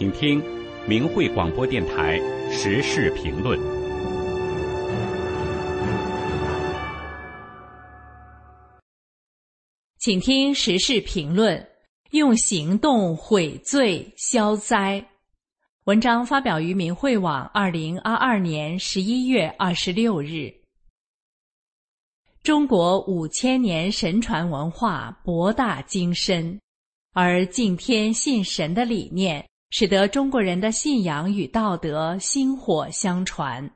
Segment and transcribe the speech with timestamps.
[0.00, 0.42] 请听
[0.88, 2.18] 明慧广播电台
[2.50, 3.60] 时事评论。
[9.98, 11.68] 请听时事评论：
[12.12, 15.06] 用行动悔罪消灾。
[15.84, 20.50] 文章发表于明慧网，二零二二年十一月二十六日。
[22.42, 26.58] 中国五千年神传文化博大精深，
[27.12, 33.70] 而敬天信神的理念使得中国人的信仰与道德薪火相传。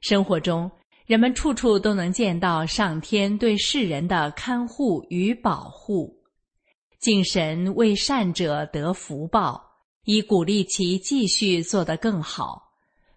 [0.00, 0.70] 生活中，
[1.06, 6.14] 人们处处都能见到上天对世人的看护与保护。
[7.00, 9.62] 敬神为善者得福报，
[10.04, 12.60] 以鼓励其继续做得更好；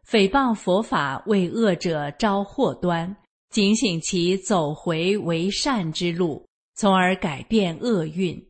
[0.08, 3.16] 诽谤佛法为恶者招祸端。
[3.50, 8.49] 警醒其走回为善之路，从而改变厄运。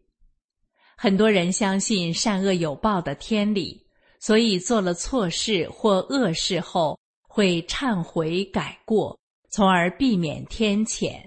[1.01, 3.87] 很多人相信善恶有报的天理，
[4.19, 9.17] 所以做了错事或恶事后会忏悔改过，
[9.49, 11.17] 从而避免天谴。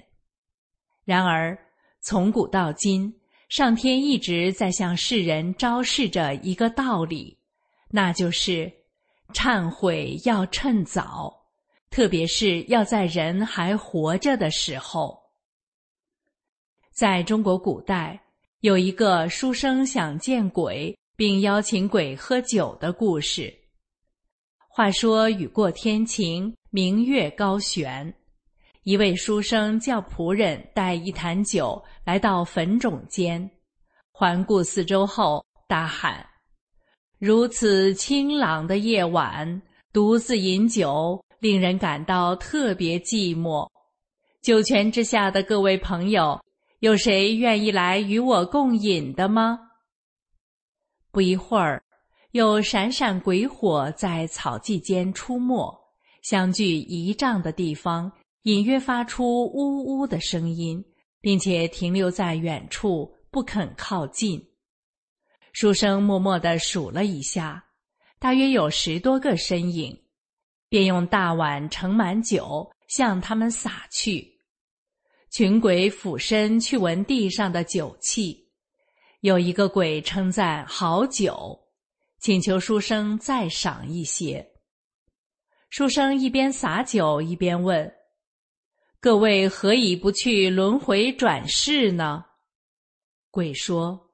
[1.06, 1.58] 然而，
[2.02, 3.10] 从古到今，
[3.48, 7.38] 上天一直在向世人昭示着一个道理，
[7.88, 8.70] 那就是
[9.32, 11.34] 忏悔要趁早。
[11.88, 15.18] 特别是要在人还活着的时候。
[16.90, 18.21] 在中国古代，
[18.62, 23.52] 有一个书生想见鬼，并邀请鬼喝酒的故事。
[24.68, 28.14] 话说雨过天晴，明月高悬，
[28.84, 33.50] 一位书生叫仆人带一坛酒来到坟冢间，
[34.12, 36.24] 环顾四周后，大喊
[37.18, 39.60] ：“如此清朗的夜晚，
[39.92, 43.68] 独自饮酒。”令人感到特别寂寞。
[44.42, 46.40] 九泉之下的各位朋友，
[46.82, 49.56] 有谁愿意来与我共饮的吗？
[51.12, 51.80] 不一会儿，
[52.32, 55.72] 有闪闪鬼火在草际间出没，
[56.22, 58.10] 相距一丈的地方，
[58.42, 60.84] 隐约发出呜呜的声音，
[61.20, 64.44] 并且停留在远处，不肯靠近。
[65.52, 67.64] 书生默默地数了一下，
[68.18, 69.96] 大约有十多个身影。
[70.68, 74.31] 便用大碗盛满酒向他们洒去，
[75.32, 78.50] 群鬼俯身去闻地上的酒气，
[79.20, 81.58] 有一个鬼称赞好酒，
[82.18, 84.46] 请求书生再赏一些。
[85.70, 87.90] 书生一边洒酒一边问
[89.00, 92.26] ：“各位何以不去轮回转世呢？”
[93.32, 94.10] 鬼说：“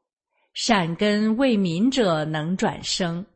[0.55, 3.27] 善根为民者能转生，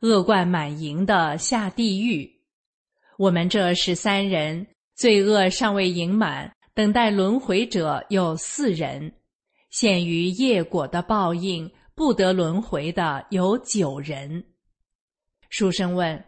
[0.00, 2.30] 恶贯满盈的下地狱。”
[3.16, 9.10] 我们这十三人，罪恶尚未盈满，等待轮回者有四人；
[9.70, 14.44] 陷于业果的报应，不得轮回的有九人。
[15.48, 16.24] 书生问：“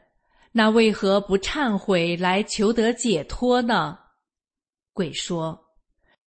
[0.53, 3.99] 那为何不忏悔来求得解脱呢？”
[4.93, 5.59] 鬼说：“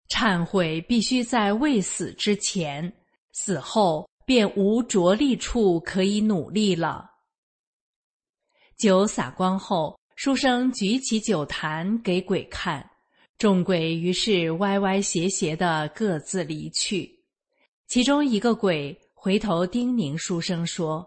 [0.09, 2.93] 忏悔必须在未死之前，
[3.31, 7.09] 死后便无着力处可以努力了。”
[8.77, 9.99] 酒洒光后。
[10.15, 12.87] 书生举起酒坛给鬼看，
[13.43, 17.13] 众鬼于是歪歪斜斜的各自离去。
[17.87, 21.05] 其中一个鬼回头叮咛书生说：“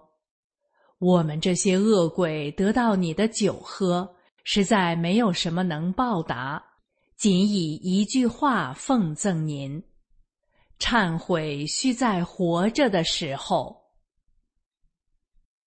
[1.01, 4.15] 我们这些恶鬼得到你的酒喝，
[4.45, 6.63] 实在没有什么能报答，
[7.17, 9.83] 仅以一句话奉赠您：
[10.79, 13.83] 忏悔需在活着的时候。”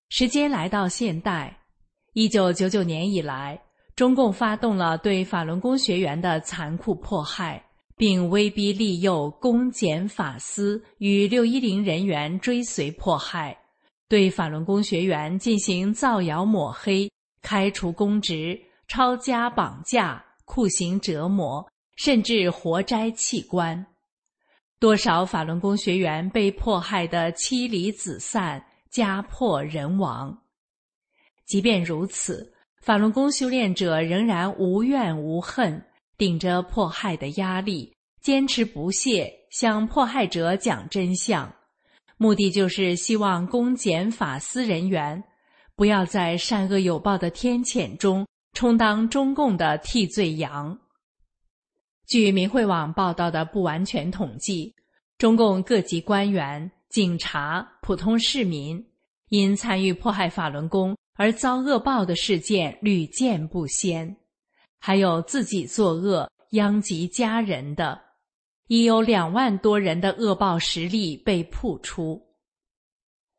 [0.10, 1.66] 时间来到现代。
[2.14, 3.60] 一九九九年以来，
[4.00, 7.62] 中共发动了对法轮功学员的残酷迫害，
[7.98, 13.60] 并威逼利诱公检法司与六一零人员追随迫害，
[14.08, 17.12] 对法轮功学员进行造谣抹黑、
[17.42, 18.58] 开除公职、
[18.88, 23.86] 抄家绑架、酷刑折磨，甚至活摘器官。
[24.80, 30.40] 多少法轮功学员被迫害得妻离子散、家破人亡。
[31.46, 35.86] 即便如此，法轮功修炼者仍然无怨无恨，
[36.18, 41.54] 顶着迫害的压力，坚持不懈向迫害者讲真相，
[42.18, 45.24] 目的就是希望公检法司人员
[45.76, 50.78] 不要在善恶有报的天谴中充当中共的替罪羊。
[52.08, 54.74] 据民慧网报道的不完全统计，
[55.18, 58.84] 中共各级官员、警察、普通市民
[59.30, 60.96] 因参与迫害法轮功。
[61.16, 64.16] 而遭恶报的事件屡见不鲜，
[64.80, 68.00] 还有自己作恶殃及家人的，
[68.68, 72.26] 已有两万多人的恶报实例被曝出。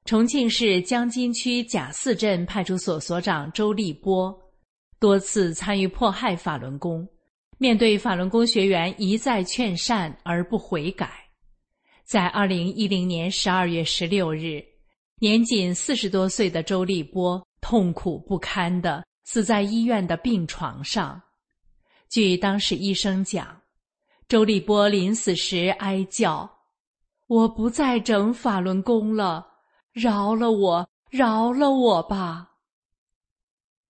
[0.04, 4.38] 重庆市江津区贾四镇派出所所长周立波，
[4.98, 7.08] 多次参与迫害法轮功，
[7.56, 11.10] 面对法轮功学员一再劝善而不悔改，
[12.04, 14.62] 在二零一零年十二月十六日，
[15.22, 21.20] 年仅四十多岁的周立波痛苦不堪地死在医院的病床上。
[22.08, 23.60] 据当时医生讲，
[24.28, 26.50] 周立波临死时哀叫
[27.28, 29.46] ：“我不再整法轮功了。”
[29.92, 32.52] 饶了我，饶了我吧！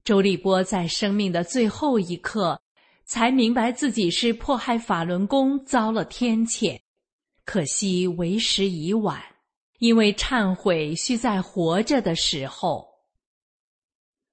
[0.03, 2.61] 周立波在生命的最后一刻，
[3.05, 6.81] 才明白自己是迫害法轮功，遭了天谴。
[7.45, 9.23] 可惜为时已晚，
[9.81, 12.87] 因为忏悔需在活着的时候。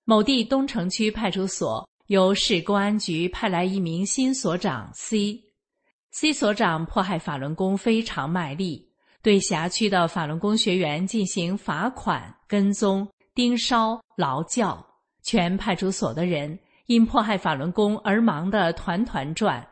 [0.03, 8.85] 某地东城区派出所由市公安局派来一名新所长 C，C 所长迫害法轮功非常卖力。
[9.21, 14.85] 对辖区的法轮功学员进行罚款、跟踪、盯梢、劳教，
[15.21, 19.67] 全派出所的人因迫害法轮功而忙得团团转。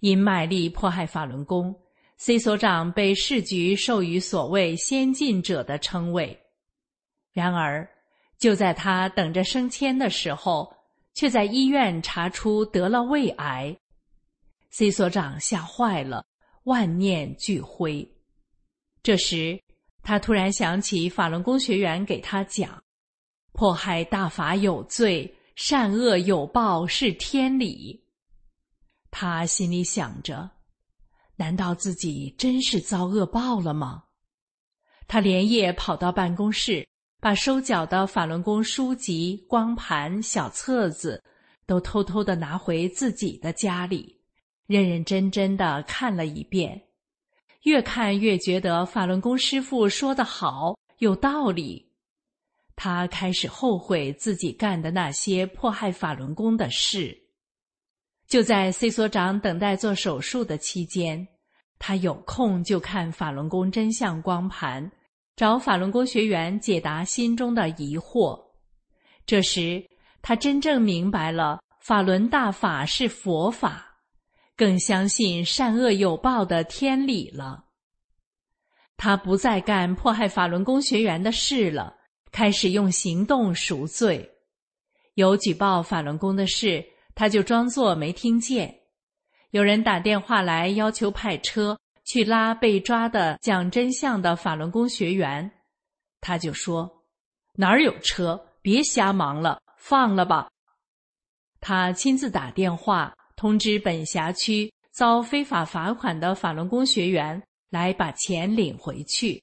[0.00, 1.74] 因卖力迫害法轮功
[2.18, 6.38] ，C 所长被市局授予所谓“先进者”的称谓。
[7.32, 7.88] 然而，
[8.38, 10.72] 就在他等着升迁的时候，
[11.14, 13.76] 却在医院查出得了胃癌。
[14.70, 16.24] C 所长吓坏了，
[16.64, 18.06] 万念俱灰。
[19.02, 19.58] 这时，
[20.02, 22.82] 他突然想起法轮功学员给他讲
[23.52, 28.04] ：“迫害大法有罪，善恶有报是天理。”
[29.10, 30.50] 他心里想着
[31.38, 34.02] ：“难道自己真是遭恶报了吗？”
[35.08, 36.86] 他连夜跑到办公室，
[37.18, 41.24] 把收缴的法轮功书籍、光盘、小册子
[41.64, 44.20] 都偷偷的拿回自己的家里，
[44.66, 46.78] 认认真真的看了一遍。
[47.62, 51.90] 越看越觉得法轮功师傅说的好，有道理。
[52.76, 57.18] 他开始后悔自己干的那些迫害法轮功的事。
[58.28, 61.26] 就在 C 所长等待做手术的期间，
[61.78, 64.92] 他有空就看法轮功真相光盘，
[65.34, 68.38] 找法轮功学员解答心中的疑惑。
[69.24, 69.82] 这时，
[70.20, 73.86] 他真正明白了法轮大法是佛法。
[74.56, 77.66] 更相信善恶有报的天理了。
[78.96, 81.94] 他不再干迫害法轮功学员的事了，
[82.32, 84.28] 开始用行动赎罪。
[85.14, 86.84] 有举报法轮功的事，
[87.18, 88.68] 他就装作没听见；
[89.50, 95.50] 有人打电话来要求派车去拉被抓的讲真相的法轮功学员，
[96.20, 96.88] 他就说
[97.58, 98.40] ：“哪儿有车？
[98.62, 100.48] 别瞎忙了，放了吧。”
[101.60, 103.12] 他亲自打电话。
[103.34, 109.40] 通知本辖区遭非法罚款的法轮功学员来把钱领回去。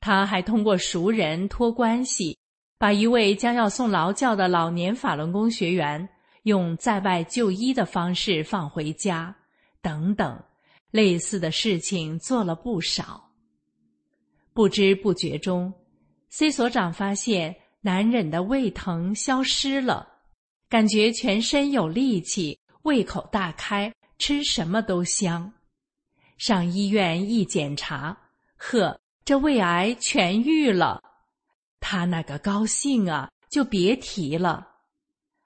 [0.00, 2.38] 他还通过熟人托关系，
[2.78, 6.08] 把一位将要送劳教的老年法轮功学员
[6.42, 9.34] 用在外就医的方式放回家，
[9.80, 10.42] 等等，
[10.90, 13.30] 类似的事情做了不少。
[14.52, 15.72] 不知不觉中
[16.30, 20.08] ，C 所长发现难忍的胃疼消失了，
[20.68, 22.58] 感觉全身有力气。
[22.82, 25.52] 胃口大开，吃什么都香。
[26.36, 28.18] 上医院一检查，
[28.56, 31.00] 呵，这胃癌痊愈了。
[31.78, 34.71] 他那个高兴啊，就别提了。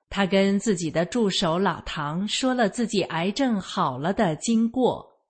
[0.08, 5.20] 他跟自己的助手老唐说了自己癌症好了的经过。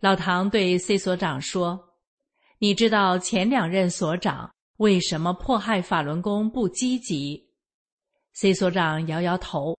[0.00, 1.94] 老唐对 C 所长说
[2.58, 7.48] ：“你知道前两任所长为什么迫害法轮功不积极
[8.34, 9.78] ？”C 所长摇摇头。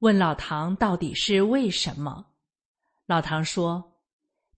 [0.00, 2.26] 问老唐到底是为什么？
[3.06, 3.96] 老唐说：“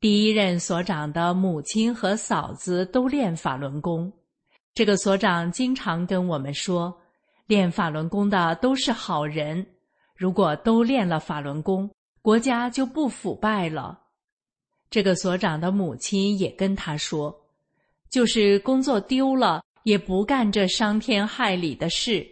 [0.00, 4.12] 第一任所长的母亲和嫂子都练法轮功。
[4.74, 6.97] 这个所长经常跟我们说，
[7.48, 9.66] 练法轮功的都是好人。
[10.14, 11.90] 如果都练了法轮功，
[12.22, 13.98] 国家就不腐败了。
[14.88, 17.36] 这个所长的母亲也跟他说，
[18.08, 22.24] 就是工作丢了，也不干这伤天害理的事，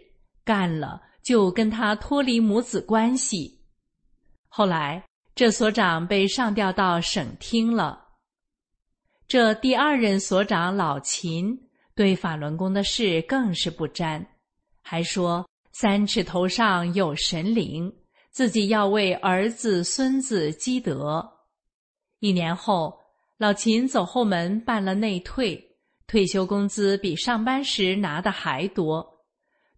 [0.45, 3.59] 干了。”就跟他脱离母子关系。
[4.47, 5.03] 后来，
[5.35, 8.01] 这所长被上调到省厅了。
[9.27, 14.25] 这第二任所长老秦对法轮功的事更是不沾，
[14.89, 17.93] 还说三尺头上有神灵，
[18.31, 21.29] 自己要为儿子孙子积德。
[22.19, 22.97] 一年后，
[23.37, 25.61] 老秦走后门办了内退，
[26.07, 29.05] 退休工资比上班时拿的还多。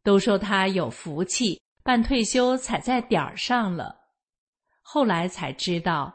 [0.03, 3.95] 都说他有福气，办退休踩在点儿上了。
[4.83, 6.13] 后来才知道，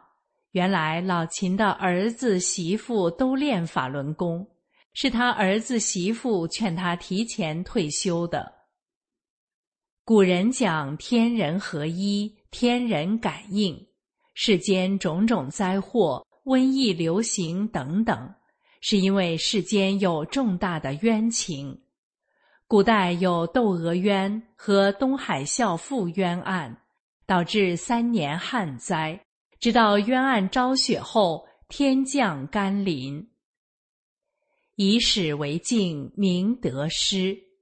[0.53, 4.47] 原来老秦的儿子媳妇都练法轮功，
[4.93, 8.55] 是他儿子媳妇劝他提前退休的。
[10.07, 13.75] 古人讲天人合一，天人感应，
[14.35, 18.35] 世间种种灾祸、瘟疫流行等等，
[18.83, 21.85] 是因为世间有重大的冤情。
[22.67, 26.83] 古代有窦娥冤和东海孝妇冤案，
[27.25, 29.19] 导致三年旱灾。
[29.59, 33.27] 直到冤案昭雪后，天降甘霖。
[34.75, 37.54] 以史为镜，明得失。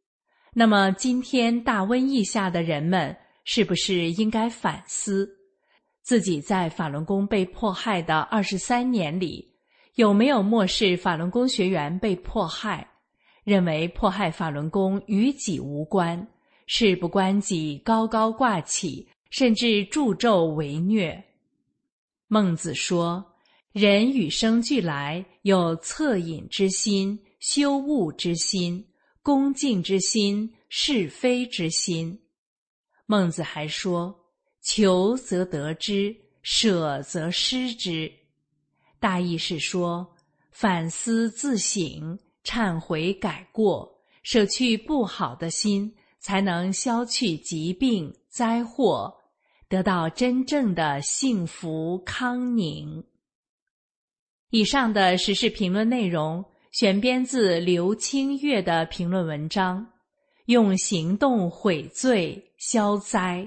[0.55, 5.27] 那么，今天大瘟疫下的人们，是不是应该反思，
[6.03, 9.51] 自己在法轮功被迫害的二十三年里，
[9.95, 12.87] 有没有漠视法轮功学员被迫害？
[13.45, 16.29] 认为迫害法轮功与己无关，
[16.67, 21.25] 事不关己，高高挂起，甚至助纣为虐。
[22.29, 23.25] 孟子说
[23.73, 28.85] ：“人与生俱来有恻隐之心、羞恶之心、
[29.23, 32.21] 恭敬之心、是非之心。”
[33.07, 34.15] 孟子还说
[34.63, 38.13] ：“求则得之，舍则失之。”
[39.01, 40.15] 大意是说，
[40.51, 42.19] 反思自省。
[42.45, 49.17] 忏悔改过，舍去不好的心，才能消去疾病灾祸，
[49.69, 53.05] 得到真正的幸福康宁。
[54.51, 59.87] 以上的时事评论内容选编自刘清月的评论文章，
[60.47, 63.47] 用行动悔罪消灾。